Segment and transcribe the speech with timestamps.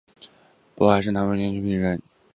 [0.75, 2.01] 勃海郡南皮县人。